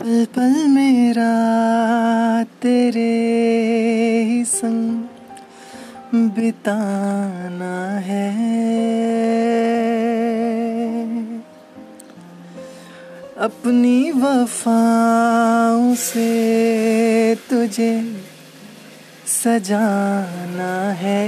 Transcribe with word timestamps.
पल 0.00 0.24
पल 0.24 0.54
मेरा 0.68 1.30
तेरे 2.62 3.04
ही 4.24 4.44
संग 4.44 5.04
बिताना 6.14 7.98
है। 7.98 8.26
अपनी 13.38 14.10
वफाओं 14.10 15.94
से 15.94 16.28
तुझे 17.50 18.22
सजाना 19.26 20.92
है। 20.92 21.24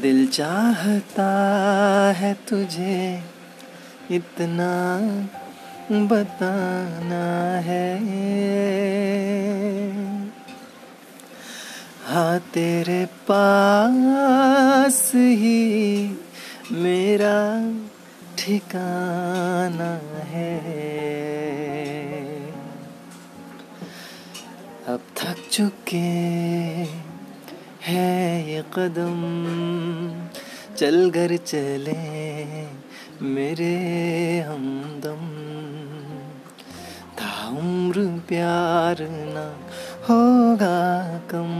दिल 0.00 0.26
चाहता 0.26 1.30
है 2.16 2.34
तुझे 2.48 3.35
इतना 4.10 4.98
बताना 5.92 7.58
है। 7.58 8.56
हाँ 12.06 12.38
तेरे 12.38 13.06
पास 13.06 15.12
ही 15.14 16.10
मेरा 16.72 17.72
ठिकाना 18.38 20.00
है। 20.22 20.60
अब 24.88 25.00
थक 25.16 25.36
चुके 25.50 25.96
हैं 27.82 28.46
ये 28.46 28.64
कदम, 28.74 29.22
चल 30.76 31.10
कर 31.10 31.36
चले। 31.36 32.85
मेरे 33.22 34.40
हमदम 34.40 35.26
था 37.18 37.48
उम्र 37.48 38.20
प्यार 38.28 38.96
ना 39.00 39.58
होगा 40.10 41.18
कम। 41.18 41.50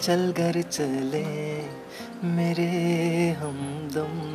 चल 0.00 0.32
घर 0.32 0.62
चले 0.62 1.62
मेरे 2.24 3.36
हमदम। 3.38 4.32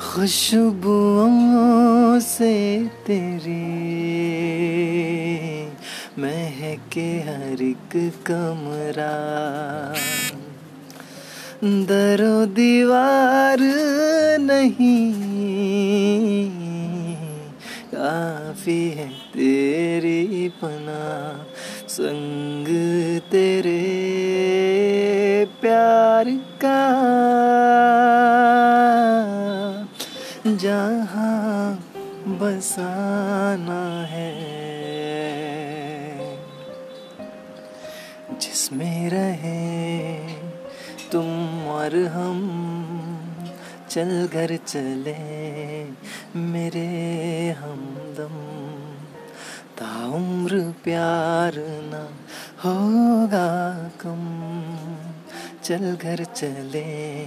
खुशबुओं 0.00 2.20
से 2.20 2.88
तेरी 3.06 3.62
महके 6.18 7.00
हर 7.00 7.62
एक 7.62 8.12
कमरा। 8.26 9.14
दरो 11.62 12.46
दीवार 12.46 13.58
नहीं। 14.40 15.12
काफ़ी 17.94 18.90
है 18.90 19.08
तेरी 19.08 20.48
पना 20.48 21.46
संग 21.88 22.66
तेरे 23.30 23.80
प्यार 25.60 26.30
का। 26.64 26.80
जहाँ 30.46 31.78
बसाना 32.40 33.84
है, 34.06 34.32
जिसमें 38.40 39.10
रहे 39.10 39.62
तुम 41.12 41.43
और 41.84 41.96
हम 41.96 42.38
चल 43.90 44.28
घर 44.32 44.56
चले, 44.56 45.84
मेरे 46.36 46.86
हमदम। 47.50 48.36
ताउम्र 49.78 50.74
प्यार 50.84 51.52
ना 51.58 52.02
होगा 52.64 53.48
कम, 54.00 54.22
चल 55.64 55.96
घर 56.02 56.24
चले, 56.24 57.26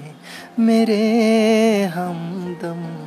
मेरे 0.60 1.04
हमदम। 1.86 3.07